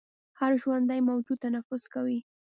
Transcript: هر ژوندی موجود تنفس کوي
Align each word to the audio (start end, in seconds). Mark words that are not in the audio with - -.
هر 0.39 0.51
ژوندی 0.61 0.99
موجود 1.09 1.37
تنفس 1.45 1.83
کوي 1.93 2.19